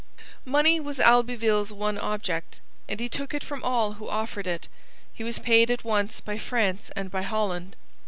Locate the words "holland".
7.21-7.75